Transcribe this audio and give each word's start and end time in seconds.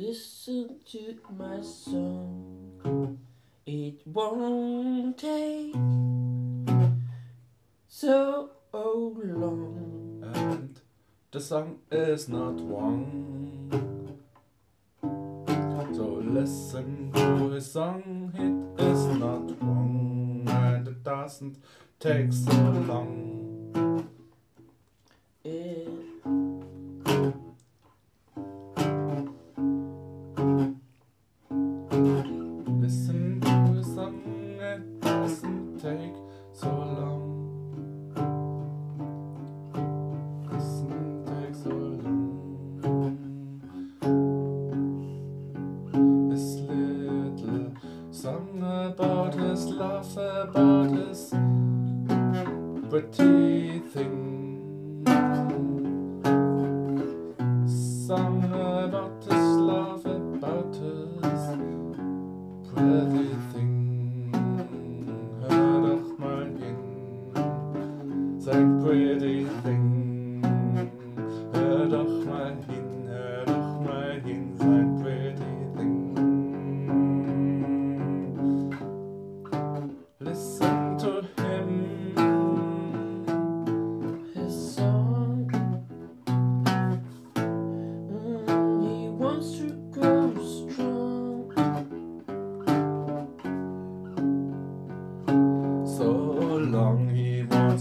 Listen 0.00 0.80
to 0.92 1.18
my 1.36 1.60
song. 1.60 3.18
It 3.66 4.00
won't 4.06 5.18
take 5.18 5.74
so 7.86 8.50
long. 8.72 10.22
And 10.34 10.80
the 11.30 11.38
song 11.38 11.80
is 11.92 12.30
not 12.30 12.58
wrong. 12.66 14.16
So 15.92 16.22
listen 16.24 17.12
to 17.12 17.50
his 17.50 17.70
song, 17.70 18.32
it 18.78 18.82
is 18.82 19.04
not 19.04 19.50
wrong. 19.62 20.44
And 20.48 20.88
it 20.88 21.04
doesn't 21.04 21.58
take 21.98 22.32
so 22.32 22.52
long. 22.88 23.39
Song 48.20 48.62
about 48.62 49.32
his 49.32 49.64
love, 49.64 50.14
about 50.18 50.90
his 50.90 51.30
pretty 52.90 53.78
thing. 53.94 55.02
Song 58.06 58.44
about 58.44 59.24
his 59.24 59.46
love, 59.70 60.04
about 60.04 60.74
his 60.74 61.42
pretty 62.68 63.36
thing. 63.52 63.69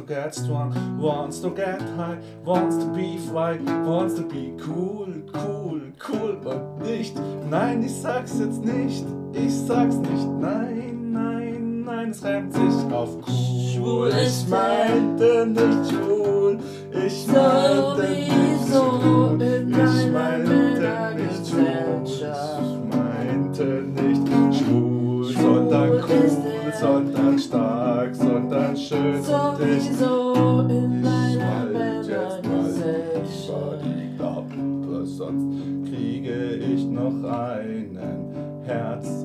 To 0.00 0.06
get 0.06 0.34
strong, 0.34 0.98
wants 0.98 1.40
to 1.40 1.50
get 1.50 1.80
high, 1.96 2.18
wants 2.44 2.76
to 2.76 2.86
be 2.92 3.18
frei, 3.18 3.56
wants 3.84 4.14
to 4.14 4.22
be 4.22 4.54
cool, 4.58 5.12
cool, 5.34 5.80
cool 5.98 6.36
und 6.46 6.78
nicht. 6.80 7.14
Nein, 7.50 7.82
ich 7.84 7.94
sag's 7.94 8.38
jetzt 8.38 8.64
nicht, 8.64 9.04
ich 9.32 9.52
sag's 9.52 9.96
nicht, 9.96 10.26
nein, 10.40 11.12
nein, 11.12 11.84
nein, 11.84 12.10
es 12.10 12.24
reimt 12.24 12.52
sich 12.52 12.92
auf 12.92 13.16
cool. 13.16 13.72
Schwul 13.74 14.12
Ich 14.26 14.48
meinte 14.48 15.46
nicht 15.46 15.90
schwul, 15.90 16.58
ich 16.92 17.26
meinte 17.26 18.08
nicht 18.08 18.29
er. 26.72 26.78
sondern 26.78 27.38
stark, 27.38 28.14
sondern 28.14 28.76
schön 28.76 29.14
und 29.14 29.20
ich. 29.20 29.84
Sowieso 29.92 30.66
in 30.68 31.04
Ich 31.04 31.40
halt 31.40 31.74
jetzt 31.74 33.48
mal 33.48 33.78
die 33.82 34.16
Klappe, 34.16 35.06
sonst 35.06 35.90
kriege 35.90 36.54
ich 36.56 36.84
noch 36.86 37.24
einen 37.24 37.98
Herzinfarkt. 38.64 39.19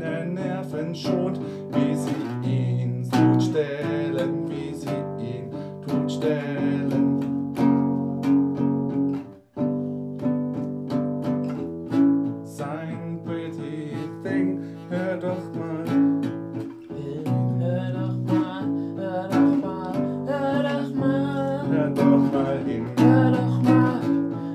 Seine 0.00 0.26
Nerven 0.26 0.94
schont, 0.94 1.40
wie 1.72 1.94
sie 1.94 2.48
ihn 2.48 3.08
tut 3.10 3.42
stellen, 3.42 4.48
wie 4.48 4.74
sie 4.74 4.88
ihn 5.18 5.50
tut 5.86 6.12
stellen. 6.12 7.20
Sein 12.44 13.20
pretty 13.24 13.92
thing, 14.22 14.60
hör 14.90 15.16
doch 15.16 15.54
mal. 15.54 15.84
Hör 17.58 17.92
doch 17.92 18.16
mal, 18.26 18.64
hör 18.96 19.28
doch 19.28 19.56
mal, 19.62 19.94
hör 20.26 20.62
doch 20.62 20.94
mal. 20.94 21.68
Hör 21.70 21.90
doch 21.90 22.32
mal 22.32 22.58
hin, 22.66 22.86
Hör 22.98 23.30
doch 23.32 23.62
mal, 23.62 24.00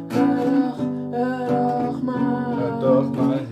hör 0.10 0.46
doch, 0.46 0.78
hör 1.12 1.48
doch 1.48 2.02
mal. 2.04 2.56
hör 2.58 2.80
doch 2.82 3.16
mal 3.16 3.40
hin, 3.40 3.51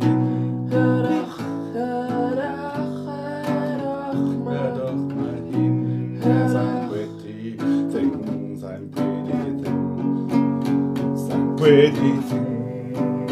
pretty 11.70 12.18
thing, 12.28 13.28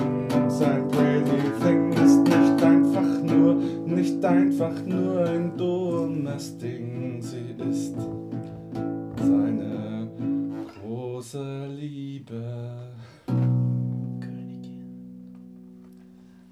sein 0.48 0.88
pretty 0.90 1.42
thing 1.60 1.92
ist 1.94 2.20
nicht 2.20 2.64
einfach 2.64 3.24
nur, 3.24 3.56
nicht 3.88 4.24
einfach 4.24 4.80
nur 4.86 5.26
ein 5.26 5.58
dummes 5.58 6.56
Ding. 6.60 7.20
Sie 7.20 7.56
ist 7.68 7.96
seine 9.18 10.08
große 10.68 11.66
Liebe. 11.66 12.57